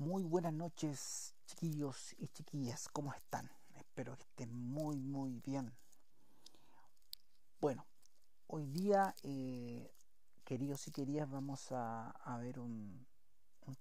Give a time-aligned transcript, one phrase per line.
[0.00, 3.50] Muy buenas noches, chiquillos y chiquillas, ¿cómo están?
[3.74, 5.74] Espero que estén muy, muy bien.
[7.60, 7.86] Bueno,
[8.46, 9.92] hoy día, eh,
[10.42, 13.06] queridos y queridas, vamos a, ver un,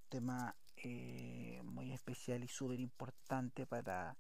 [0.10, 4.18] tema eh, muy especial y súper importante para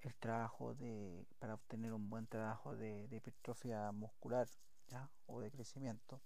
[0.00, 4.48] el trabajo de, para obtener un buen trabajo de, de hipertrofia muscular
[4.88, 5.08] ¿ya?
[5.26, 6.20] o de crecimiento.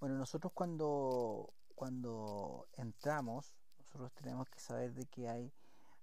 [0.00, 5.50] Bueno, nosotros cuando cuando entramos, nosotros tenemos que saber de que hay,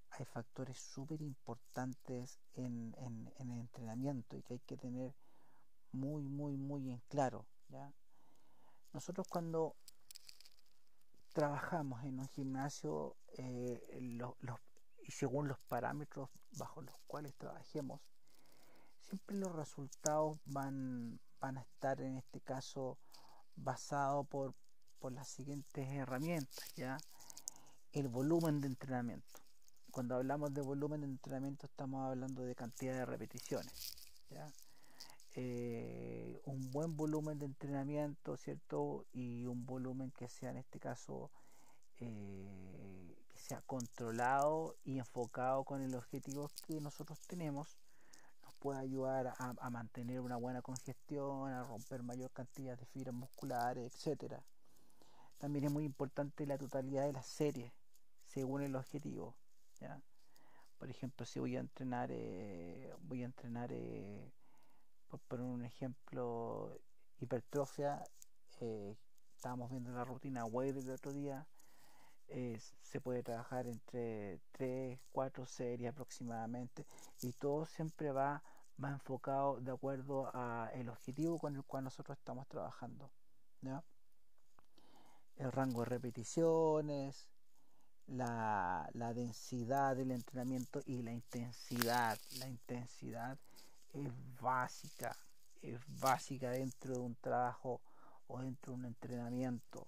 [0.10, 2.96] hay factores súper importantes en,
[3.38, 5.14] el entrenamiento y que hay que tener
[5.92, 7.46] muy, muy, muy en claro.
[7.70, 7.94] ¿ya?
[8.92, 9.76] Nosotros cuando
[11.32, 14.00] trabajamos en un gimnasio eh,
[15.06, 18.02] y según los parámetros bajo los cuales trabajemos,
[19.00, 22.98] siempre los resultados van, van a estar en este caso
[23.56, 24.56] basados por,
[25.00, 26.98] por las siguientes herramientas, ¿ya?
[27.92, 29.40] El volumen de entrenamiento.
[29.92, 33.96] Cuando hablamos de volumen de entrenamiento estamos hablando de cantidad de repeticiones,
[34.30, 34.48] ¿ya?
[35.36, 39.06] Eh, un buen volumen de entrenamiento, ¿cierto?
[39.14, 41.30] Y un volumen que sea en este caso
[42.00, 47.78] eh, que sea controlado y enfocado con el objetivo que nosotros tenemos
[48.44, 53.14] nos puede ayudar a, a, mantener una buena congestión, a romper mayor cantidad de fibras
[53.14, 54.44] musculares, etcétera.
[55.38, 57.72] También es muy importante la totalidad de las series,
[58.24, 59.36] según el objetivo.
[59.80, 60.02] ¿ya?
[60.78, 64.32] Por ejemplo, si voy a entrenar, eh, voy a entrenar, eh,
[65.08, 66.80] por poner un ejemplo,
[67.20, 68.04] hipertrofia,
[68.60, 68.96] eh,
[69.36, 71.48] estábamos viendo la rutina web del otro día,
[72.82, 76.86] se puede trabajar entre 3, 4 series aproximadamente
[77.22, 78.44] y todo siempre va,
[78.84, 83.10] va enfocado de acuerdo al objetivo con el cual nosotros estamos trabajando.
[85.38, 87.28] El rango de repeticiones,
[88.08, 92.18] la, densidad del entrenamiento y la intensidad.
[92.40, 93.38] La intensidad
[93.94, 94.12] es
[94.42, 95.16] básica,
[95.62, 97.82] es básica dentro de un trabajo
[98.28, 99.88] o dentro de un entrenamiento.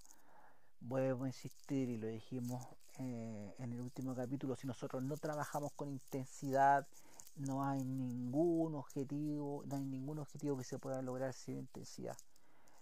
[0.82, 2.66] Vuelvo a insistir y lo dijimos
[3.00, 6.88] eh, en el último capítulo, si nosotros no trabajamos con intensidad,
[7.36, 12.18] no hay ningún objetivo, no hay ningún objetivo que se pueda lograr sin intensidad.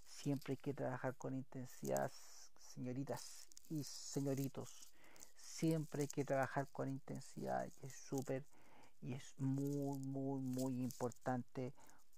[0.05, 2.11] Siempre hay que trabajar con intensidad
[2.77, 4.69] señoritas y señoritos,
[5.35, 8.45] siempre hay que trabajar con intensidad es súper
[9.01, 11.73] y es muy, muy, muy importante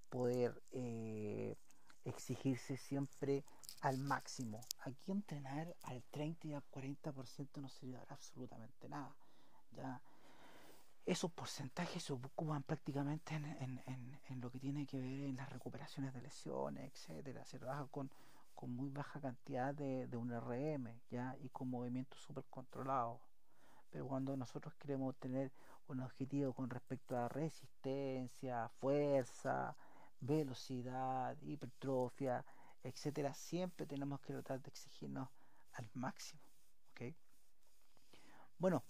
[0.09, 1.55] poder eh,
[2.03, 3.45] exigirse siempre
[3.81, 4.59] al máximo.
[4.81, 9.15] Aquí entrenar al 30 y al 40% no sirve absolutamente nada.
[9.71, 10.01] Ya
[11.05, 15.49] esos porcentajes se ocupan prácticamente en, en, en, lo que tiene que ver en las
[15.49, 17.45] recuperaciones de lesiones, etcétera.
[17.45, 18.11] Se trabaja con
[18.59, 23.21] con muy baja cantidad de, un RM ya y con movimientos súper controlados.
[23.89, 25.53] Pero cuando nosotros queremos tener
[25.87, 29.77] un objetivo con respecto a resistencia fuerza
[30.19, 32.43] velocidad hipertrofia
[32.83, 35.29] etcétera siempre tenemos que tratar de exigirnos
[35.71, 36.41] al máximo
[36.91, 37.15] ¿ok?
[38.57, 38.83] bueno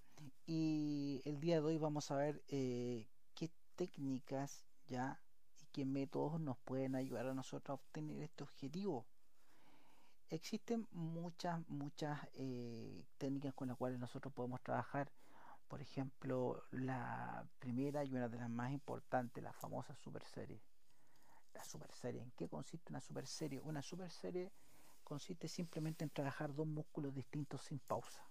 [0.48, 5.22] y el día de hoy vamos a ver eh, qué técnicas ya
[5.62, 9.06] y qué métodos nos pueden ayudar a nosotros a obtener este objetivo
[10.30, 15.12] existen muchas, muchas eh, técnicas con las cuales nosotros podemos trabajar.
[15.68, 20.62] Por ejemplo, la primera y una de las más importantes, la famosa super serie.
[21.54, 23.60] La super serie, ¿en qué consiste una super serie?
[23.62, 24.52] Una super serie
[25.04, 28.24] consiste simplemente en trabajar dos músculos distintos sin pausa.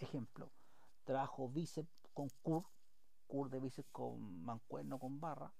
[0.00, 0.52] Ejemplo,
[1.04, 2.66] trabajo bíceps con cur,
[3.26, 5.52] cur de bíceps con mancuerno con barra.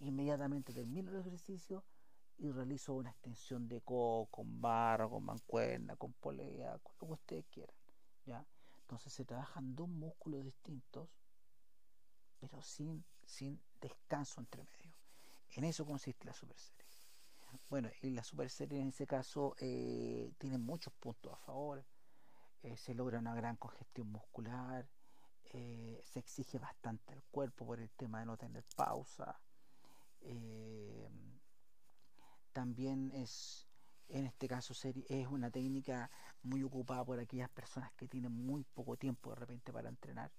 [0.00, 1.84] Inmediatamente termino el ejercicio
[2.38, 7.12] y realizo una extensión de co con barra, con mancuerna, con polea, con lo que
[7.14, 7.76] ustedes quieran.
[8.24, 8.44] ¿ya?
[8.80, 11.08] Entonces se trabajan dos músculos distintos,
[12.38, 14.94] pero sin, sin descanso entre medio.
[15.52, 16.84] En eso consiste la super serie.
[17.70, 21.84] Bueno, y la super serie en ese caso eh, tiene muchos puntos a favor.
[22.62, 24.88] Eh, se logra una gran congestión muscular.
[25.44, 29.40] Eh, se exige bastante al cuerpo por el tema de no tener pausa
[32.54, 33.66] también es
[34.08, 34.74] en este caso
[35.08, 36.10] es una técnica
[36.42, 40.30] muy ocupada por aquellas personas que tienen muy poco tiempo de repente para entrenar.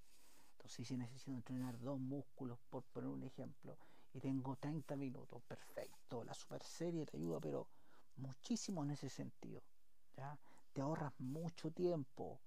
[0.52, 3.76] Entonces si necesito entrenar dos músculos, por poner un ejemplo,
[4.12, 7.68] y tengo 30 minutos, perfecto, la super serie te ayuda, pero
[8.16, 9.62] muchísimo en ese sentido.
[10.16, 10.38] ¿ya?
[10.72, 12.40] Te ahorras mucho tiempo,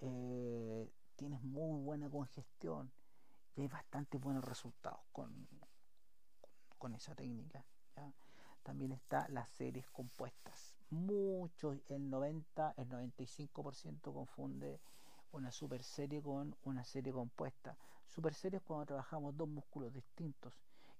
[0.00, 2.92] eh, tienes muy buena congestión
[3.54, 5.48] y hay bastante buenos resultados con,
[6.76, 7.64] con esa técnica.
[8.66, 10.74] También está las series compuestas.
[10.90, 14.80] muchos, el 90, el 95% confunde
[15.30, 17.78] una super serie con una serie compuesta.
[18.08, 20.52] Super series cuando trabajamos dos músculos distintos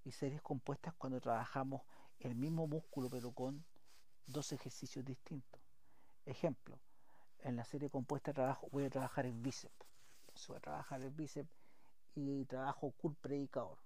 [0.04, 1.82] y series compuestas cuando trabajamos
[2.20, 3.64] el mismo músculo pero con
[4.28, 5.60] dos ejercicios distintos.
[6.24, 6.78] Ejemplo,
[7.40, 9.86] en la serie compuesta trabajo, voy a trabajar el bíceps.
[10.46, 11.50] voy a trabajar el bíceps
[12.14, 13.85] y trabajo curl predicador.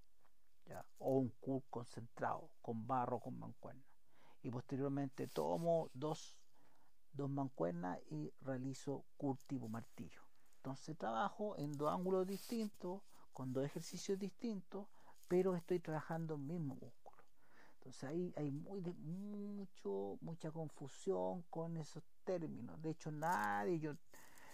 [0.71, 0.87] ¿Ya?
[0.99, 3.85] O un curl concentrado, con barro, con mancuerna.
[4.43, 6.39] Y posteriormente tomo dos,
[7.13, 10.23] dos mancuernas y realizo curl tipo martillo.
[10.57, 13.03] Entonces trabajo en dos ángulos distintos,
[13.33, 14.87] con dos ejercicios distintos,
[15.29, 17.25] pero estoy trabajando el mismo músculo.
[17.75, 22.81] Entonces ahí hay muy mucho, mucha confusión con esos términos.
[22.83, 23.95] De hecho, nadie, yo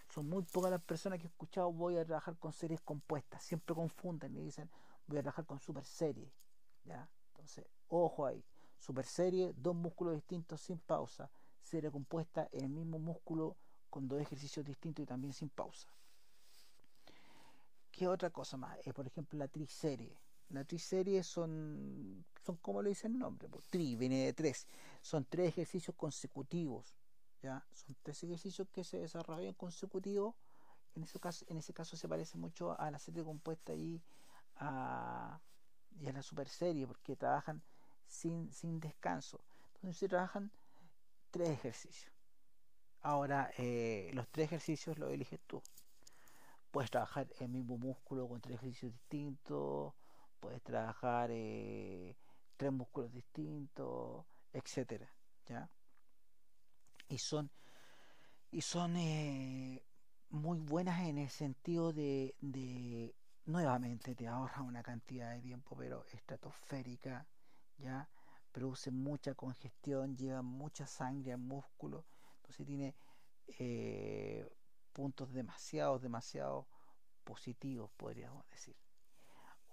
[0.09, 3.43] son muy pocas las personas que he escuchado voy a trabajar con series compuestas.
[3.43, 4.71] Siempre confunden y dicen
[5.07, 6.33] voy a trabajar con super serie.
[6.85, 7.09] ¿ya?
[7.29, 8.45] Entonces, ojo ahí.
[8.79, 11.31] Super serie, dos músculos distintos sin pausa.
[11.61, 13.57] Serie compuesta, el mismo músculo
[13.91, 15.89] con dos ejercicios distintos y también sin pausa.
[17.91, 18.79] ¿Qué otra cosa más?
[18.87, 20.19] Eh, por ejemplo, la triserie.
[20.51, 24.67] La triserie son, son como le dice el nombre, pues, tri viene de tres.
[25.01, 26.95] Son tres ejercicios consecutivos.
[27.43, 27.67] ¿ya?
[27.73, 30.35] Son tres ejercicios que se desarrollan consecutivos.
[30.95, 34.03] En ese caso, en ese caso se parece mucho a la serie compuesta y
[34.57, 35.41] a,
[35.99, 37.63] y a la super serie, porque trabajan
[38.07, 39.41] sin, sin descanso.
[39.77, 40.51] Entonces trabajan
[41.31, 42.13] tres ejercicios.
[43.01, 45.63] Ahora, eh, los tres ejercicios los eliges tú.
[46.71, 49.95] Puedes trabajar el mismo músculo con tres ejercicios distintos,
[50.41, 52.17] puedes trabajar eh,
[52.57, 55.09] tres músculos distintos, etcétera,
[55.47, 55.71] ¿ya?
[57.09, 57.51] Y son,
[58.51, 59.85] y son eh,
[60.31, 63.15] muy buenas en el sentido de,
[63.47, 67.27] nuevamente te ahorra una cantidad de tiempo, pero estratosférica,
[67.79, 68.09] ¿ya?
[68.53, 72.05] Produce mucha congestión, lleva mucha sangre al músculo,
[72.37, 72.95] entonces tiene
[73.59, 74.49] eh,
[74.93, 76.67] puntos demasiado, demasiado
[77.25, 78.77] positivos, podríamos decir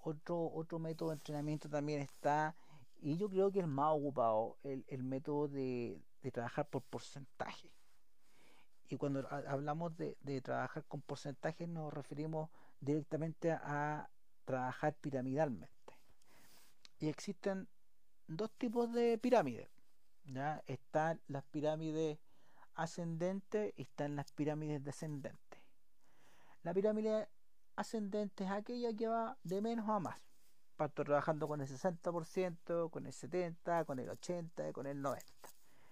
[0.03, 2.55] otro, otro método de entrenamiento también está,
[3.01, 7.71] y yo creo que el más ocupado, el, método de, trabajar por porcentaje.
[8.89, 12.49] Y cuando hablamos de, trabajar con porcentaje nos referimos
[12.83, 14.09] directamente a
[14.45, 15.73] trabajar piramidalmente.
[16.99, 17.67] Y existen
[18.27, 19.69] dos tipos de pirámides.
[20.25, 20.61] ¿ya?
[20.67, 22.19] Están las pirámides
[22.75, 25.61] ascendentes y están las pirámides descendentes.
[26.63, 27.27] La pirámide
[27.75, 30.19] ascendente es aquella que va de menos a más.
[30.75, 35.21] Parto trabajando con el 60%, con el 70%, con el 80%, con el 90%.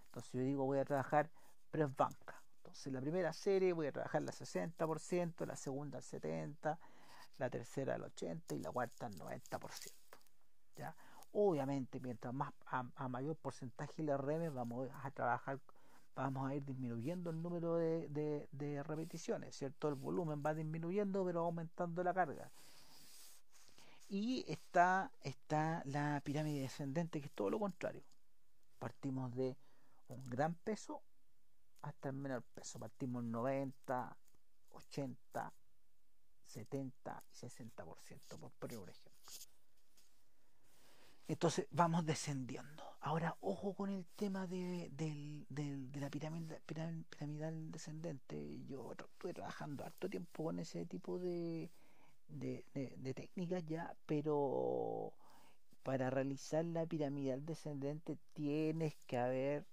[0.05, 1.29] Entonces yo digo voy a trabajar
[1.69, 2.40] press banca.
[2.71, 6.77] Entonces la primera serie voy a trabajar la 60%, la segunda al 70%,
[7.37, 9.91] la tercera al 80% y la cuarta al 90%.
[10.77, 10.95] ¿ya?
[11.33, 15.59] Obviamente mientras más a, mayor porcentaje le reme vamos a trabajar
[16.15, 19.89] vamos a ir disminuyendo el número de, repeticiones, ¿cierto?
[19.89, 22.51] El volumen va disminuyendo, pero aumentando la carga.
[24.07, 28.03] Y está, está la pirámide descendente, que es todo lo contrario.
[28.79, 29.57] Partimos de
[30.07, 31.01] un gran peso
[31.81, 32.79] hasta el menor peso.
[32.79, 34.17] Partimos 90,
[34.69, 35.53] 80,
[36.45, 39.11] 70 y 60%, por ejemplo.
[41.27, 42.83] Entonces vamos descendiendo.
[42.99, 44.91] Ahora, ojo con el tema de,
[45.93, 48.65] la pirámide, piramidal descendente.
[48.65, 51.71] Yo estuve trabajando harto tiempo con ese tipo de,
[53.15, 55.13] técnicas ya, pero
[55.83, 59.65] para realizar la piramidal descendente tienes que haber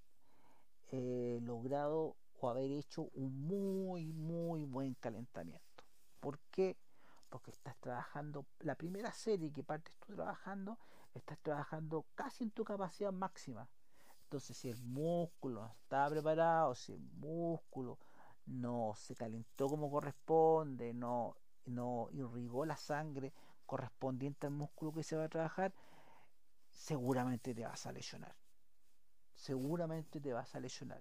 [0.90, 5.84] logrado o haber hecho un muy, muy buen calentamiento.
[6.20, 6.76] ¿Por qué?
[7.28, 10.78] Porque estás trabajando, la primera serie que partes tú trabajando,
[11.14, 13.68] estás trabajando casi en tu capacidad máxima.
[14.22, 17.98] Entonces, si el músculo no está preparado, si el músculo
[18.46, 23.32] no se calentó como corresponde, no, no irrigó la sangre
[23.66, 25.74] correspondiente al músculo que se va a trabajar,
[26.70, 28.34] seguramente te vas a lesionar.
[29.38, 31.00] Seguramente te vas a lesionar.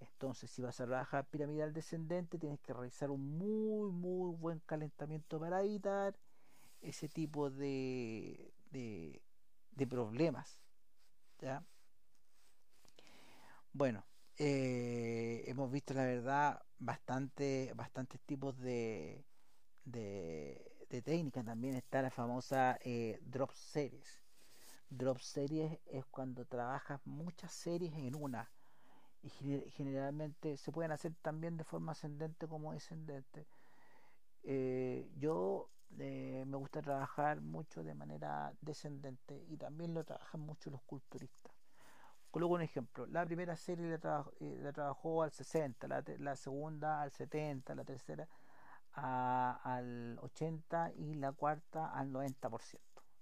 [0.00, 5.38] Entonces, si vas a trabajar piramidal descendente, tienes que realizar un muy, muy buen calentamiento
[5.38, 6.16] para evitar
[6.80, 9.20] ese tipo de, de,
[9.86, 10.58] problemas.
[11.40, 11.62] ¿ya?
[13.72, 14.04] Bueno,
[14.38, 19.26] eh, hemos visto la verdad bastante, bastantes tipos de,
[19.84, 21.44] de, de técnicas.
[21.44, 24.27] También está la famosa eh, drop series.
[24.90, 28.50] Drop series es cuando trabajas muchas series en una.
[29.22, 29.30] Y
[29.70, 33.46] generalmente se pueden hacer también de forma ascendente como descendente.
[34.44, 40.82] Eh, yo me gusta trabajar mucho de manera descendente y también lo trabajan mucho los
[40.82, 41.52] culturistas.
[42.30, 43.06] Coloco un ejemplo.
[43.06, 48.28] La primera serie la, eh, trabajó al 60, la, segunda al 70, la tercera
[48.92, 52.78] al 80 y la cuarta al 90%.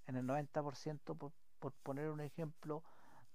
[0.07, 2.83] En el 90%, por, por poner un ejemplo,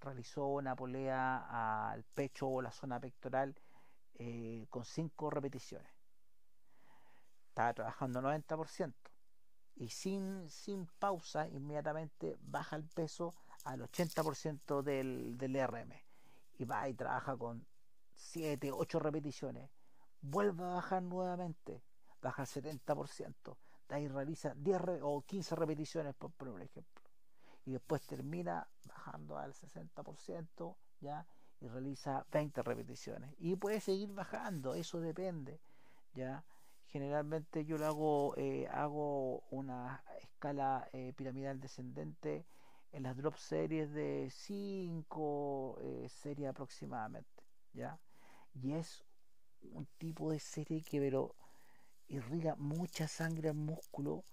[0.00, 3.54] realizó una polea al pecho o la zona pectoral
[4.14, 5.92] eh, con 5 repeticiones.
[7.48, 8.94] Estaba trabajando 90%
[9.76, 15.92] y sin, sin pausa inmediatamente baja el peso al 80% del, del RM
[16.58, 17.66] y va y trabaja con
[18.14, 19.70] 7, 8 repeticiones,
[20.20, 21.82] vuelve a bajar nuevamente,
[22.20, 23.56] baja al 70%,
[23.88, 27.01] de ahí realiza 10 o 15 repeticiones por un ejemplo
[27.64, 31.26] y después termina bajando al 60% ya
[31.60, 33.34] y realiza 20 repeticiones.
[33.38, 35.60] Y puede seguir bajando, eso depende
[36.14, 36.44] ya
[36.86, 42.46] generalmente yo lo hago eh, hago una escala eh, piramidal descendente
[42.92, 47.42] en las drop series de 5 eh, series aproximadamente
[47.72, 47.98] ya
[48.54, 49.02] y es
[49.62, 51.34] un tipo de serie que pero
[52.08, 54.24] irriga mucha sangre al músculo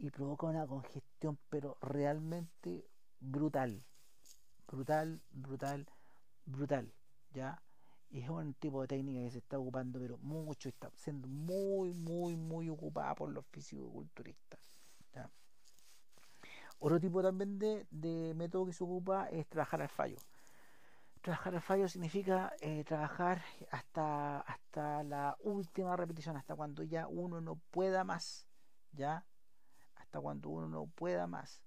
[0.00, 2.84] y provoca una congestión pero realmente
[3.20, 3.84] brutal.
[4.66, 5.86] Brutal brutal
[6.46, 6.92] brutal
[7.32, 7.62] ya
[8.10, 11.92] y es un tipo de técnica que se está ocupando pero mucho está siendo muy
[11.92, 14.60] muy muy ocupada por los fisicoculturistas
[16.82, 20.16] otro tipo también de, de, método que se ocupa es trabajar al fallo.
[21.20, 27.42] Trabajar al fallo significa eh, trabajar hasta hasta la última repetición hasta cuando ya uno
[27.42, 28.46] no pueda más
[28.92, 29.26] ya
[30.10, 31.62] hasta cuando uno no pueda más.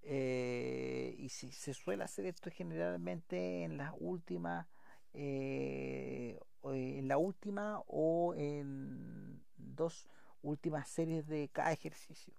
[0.00, 4.66] Eh, y si se suele hacer esto generalmente en las últimas
[5.12, 10.08] eh, en la última o en dos
[10.40, 12.32] últimas series de cada ejercicio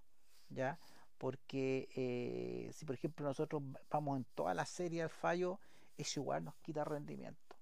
[0.50, 0.80] ya
[1.18, 5.60] porque eh, si por ejemplo nosotros vamos en toda la serie al fallo
[5.98, 7.58] es igual nos quita rendimiento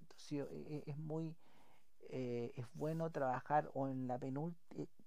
[0.00, 0.48] entonces
[0.86, 1.36] es muy
[2.08, 4.18] es bueno trabajar o en la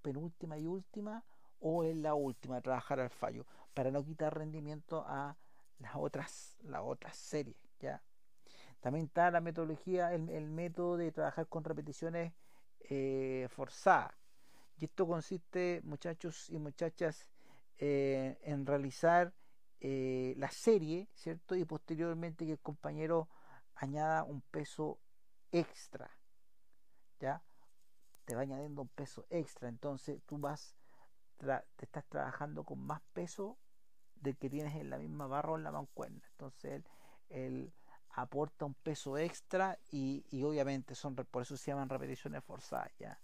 [0.01, 1.24] penúltima y última
[1.60, 5.38] o en la última trabajar al fallo para no quitar rendimiento a
[5.80, 8.01] las otras las otras series ya
[8.80, 12.34] también está la metodología el, método de trabajar con repeticiones
[12.82, 14.13] eh, forzadas.
[14.78, 17.28] Y esto consiste muchachos y muchachas
[17.78, 19.34] eh, en realizar
[19.82, 23.30] eh, la serie cierto y posteriormente que el compañero
[23.75, 25.00] añada un peso
[25.51, 26.10] extra
[27.20, 27.42] ya
[28.25, 29.68] te va añadiendo un peso extra.
[29.68, 30.74] Entonces tú vas
[31.39, 33.58] te estás trabajando con más peso
[34.15, 36.22] del que tienes en la misma barra o en la mancuerna.
[36.31, 36.84] Entonces
[37.29, 37.74] él,
[38.12, 43.19] aporta un peso extra y, obviamente son por eso se llaman repeticiones forzadas ya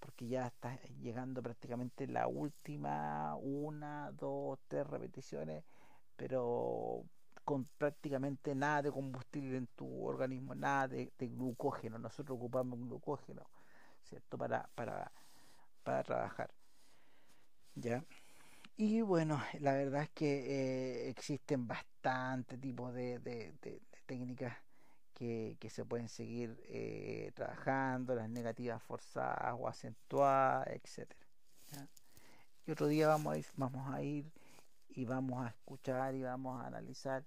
[0.00, 5.62] porque ya estás llegando prácticamente la última una, dos, tres repeticiones
[6.16, 7.04] pero
[7.44, 11.98] con prácticamente nada de combustible en tu organismo, nada de, glucógeno.
[11.98, 13.44] Nosotros ocupamos glucógeno,
[14.02, 14.38] ¿cierto?
[14.38, 14.68] Para,
[16.04, 16.50] trabajar.
[17.74, 18.04] ¿Ya?
[18.76, 23.52] Y bueno, la verdad es que eh, existen bastante tipos de,
[24.06, 24.56] técnicas
[25.14, 31.20] que, se pueden seguir eh, trabajando, las negativas forzadas o acentuadas, etcétera.
[32.66, 34.32] Y otro día vamos a ir, vamos a ir
[34.88, 37.24] y vamos a escuchar y vamos a analizar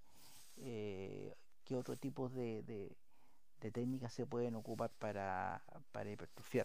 [0.57, 6.62] eh, qué otro tipo de, de, técnicas se pueden ocupar para, para hipertrofiar.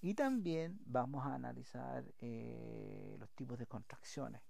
[0.00, 4.40] Y también vamos a analizar eh, los tipos de contracciones.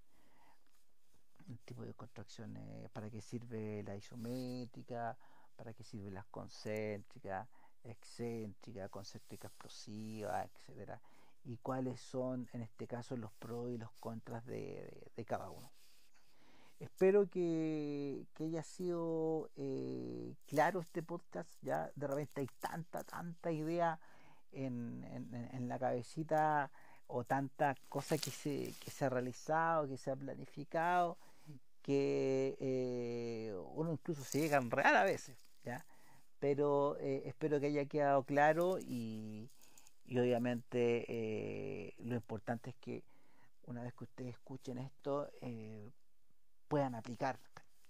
[1.49, 5.19] El tipo de contracciones, para qué sirve la isométrica,
[5.57, 7.49] para qué sirve las concéntricas,
[7.83, 11.01] excéntricas, concéntricas explosivas, etcétera
[11.45, 15.71] y cuáles son en este caso los pros y los contras de, cada uno.
[16.79, 21.51] Espero que, haya sido eh, claro este podcast.
[21.63, 24.01] Ya de repente hay tanta, tanta idea
[24.53, 26.71] en, la cabecita
[27.07, 31.17] o tanta cosa que se, que se ha realizado, que se ha planificado,
[31.83, 35.85] que eh, uno incluso se llega a enredar a veces, ¿ya?
[36.39, 39.51] Pero eh, espero que haya quedado claro y,
[40.07, 43.03] y obviamente eh, lo importante es que
[43.67, 45.31] una vez que ustedes escuchen esto,
[46.69, 47.39] puedan aplicar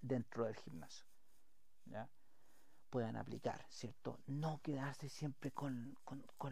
[0.02, 1.06] dentro del gimnasio,
[1.86, 2.08] ¿ya?
[2.90, 4.18] Puedan aplicar, ¿cierto?
[4.26, 5.96] No quedarse siempre con,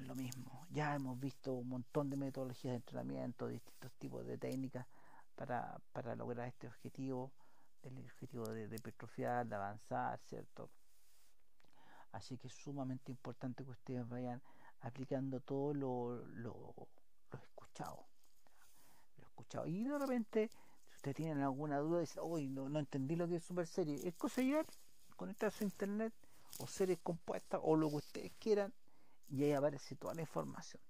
[0.06, 0.66] lo mismo.
[0.70, 4.86] Ya hemos visto un montón de metodologías de entrenamiento, distintos tipos de técnicas
[5.34, 7.32] para, lograr este objetivo,
[7.82, 10.70] el objetivo de, de hipertrofiar, de avanzar, ¿cierto?
[12.12, 14.40] Así que es sumamente importante que ustedes vayan
[14.80, 16.74] aplicando todo lo, lo,
[17.42, 18.06] escuchado.
[19.16, 19.66] Lo escuchado.
[19.66, 20.50] Y de repente,
[20.96, 24.14] ustedes tienen alguna duda, dicen, hoy no, no entendí lo que es super serie, es
[24.14, 24.64] cosa ya
[25.16, 26.14] conectarse a internet
[26.58, 28.72] o series compuestas o lo que ustedes quieran
[29.28, 30.82] y ahí aparece toda la información.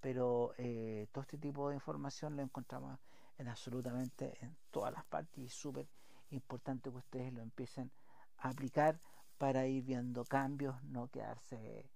[0.00, 2.98] Pero eh, todo este tipo de información lo encontramos
[3.38, 5.88] en absolutamente en todas las partes y es súper
[6.28, 7.90] importante que ustedes lo empiecen
[8.36, 9.00] a aplicar
[9.38, 11.90] para ir viendo cambios, no quedarse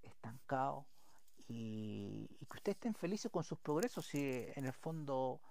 [0.00, 0.86] estancados
[1.48, 5.42] y, que ustedes estén felices con sus progresos y en el fondo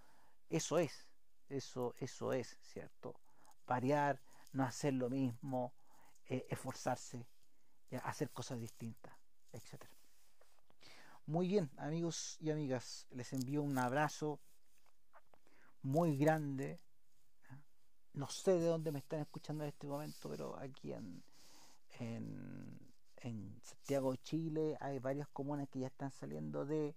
[0.50, 1.08] eso es,
[1.48, 3.20] eso, eso es, ¿cierto?
[3.68, 4.20] Variar,
[4.52, 5.74] no hacer lo mismo,
[6.30, 7.28] eh, esforzarse,
[8.04, 9.14] hacer cosas distintas,
[9.52, 9.92] etcétera.
[11.26, 14.40] Muy bien, amigos y amigas, les envío un abrazo
[15.84, 16.80] muy grande.
[18.14, 21.24] No sé de dónde me están escuchando en este momento, pero aquí en,
[22.00, 22.80] en,
[23.18, 26.96] en Santiago Chile hay varias comunas que ya están saliendo de,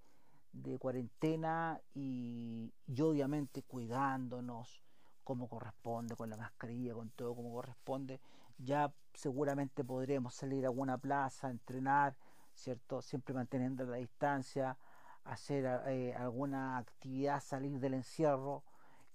[0.52, 4.82] de cuarentena y, y, obviamente cuidándonos
[5.24, 8.20] como corresponde, con la mascarilla, con todo como corresponde.
[8.64, 12.16] Ya seguramente podremos salir a alguna plaza, entrenar,
[12.54, 13.02] ¿cierto?
[13.02, 14.78] Siempre manteniendo la distancia,
[15.24, 18.64] hacer eh, alguna actividad, salir del encierro.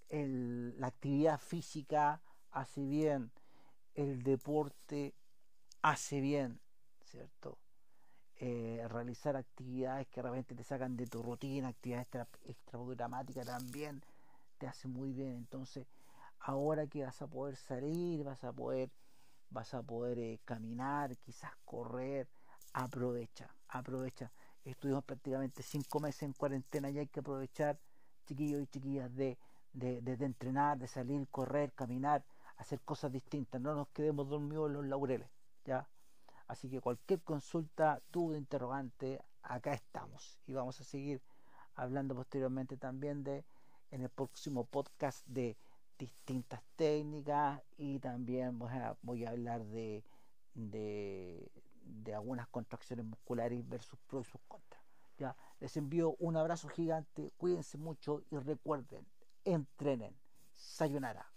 [0.10, 3.32] La actividad física hace bien,
[3.94, 5.14] el deporte
[5.82, 6.60] hace bien,
[7.04, 7.58] ¿cierto?
[8.40, 14.04] Eh, realizar actividades que realmente te sacan de tu rutina, actividades extra, extra también
[14.58, 15.34] te hace muy bien.
[15.36, 15.88] Entonces,
[16.40, 18.92] ahora que vas a poder salir, vas a poder,
[19.50, 22.28] vas a poder eh, caminar, quizás correr,
[22.74, 24.32] aprovecha, aprovecha.
[24.64, 27.80] Estuvimos prácticamente cinco meses en cuarentena y hay que aprovechar,
[28.26, 29.38] chiquillos y chiquillas, de,
[29.74, 32.26] de, de, entrenar, de salir, correr, caminar,
[32.58, 33.62] hacer cosas distintas.
[33.62, 35.30] No nos quedemos dormidos en los laureles,
[35.66, 35.88] ¿ya?
[36.48, 40.40] Así que cualquier consulta, duda, interrogante, acá estamos.
[40.46, 41.22] Y vamos a seguir
[41.76, 43.46] hablando posteriormente también de,
[43.92, 45.58] en el próximo podcast, de
[45.98, 48.60] distintas técnicas y también
[49.02, 50.04] voy a, hablar de,
[50.54, 51.50] de,
[52.14, 54.84] algunas contracciones musculares versus pros y sus contras.
[55.18, 59.06] Ya, les envío un abrazo gigante, cuídense mucho y recuerden,
[59.44, 60.16] entrenen.
[60.54, 61.32] Sayonara.